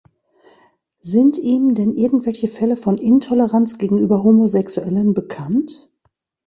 Sind 1.03 1.37
ihm 1.37 1.75
denn 1.75 1.93
irgendwelche 1.95 2.47
Fälle 2.47 2.75
von 2.75 2.97
Intoleranz 2.97 3.77
gegenüber 3.77 4.23
Homosexuellen 4.23 5.13
bekannt? 5.13 5.91